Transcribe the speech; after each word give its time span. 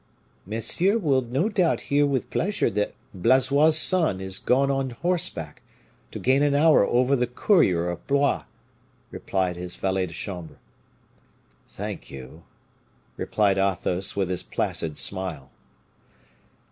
"Monsieur 0.47 0.97
will 0.97 1.21
no 1.21 1.47
doubt 1.47 1.81
hear 1.93 2.07
with 2.07 2.31
pleasure 2.31 2.71
that 2.71 2.95
Blaisois's 3.13 3.77
son 3.77 4.19
is 4.19 4.39
gone 4.39 4.71
on 4.71 4.89
horseback, 4.89 5.61
to 6.09 6.17
gain 6.17 6.41
an 6.41 6.55
hour 6.55 6.83
over 6.83 7.15
the 7.15 7.27
courier 7.27 7.87
of 7.87 8.07
Blois," 8.07 8.45
replied 9.11 9.57
his 9.57 9.75
valet 9.75 10.07
de 10.07 10.13
chambre. 10.15 10.57
"Thank 11.67 12.09
you," 12.09 12.41
replied 13.15 13.59
Athos, 13.59 14.15
with 14.15 14.31
his 14.31 14.41
placid 14.41 14.97
smile. 14.97 15.51